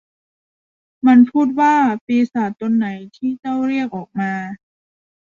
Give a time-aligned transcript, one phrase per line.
[1.07, 4.33] มันพูดว่า ปีศาจตนไหนที่เจ้าเรียกออกมา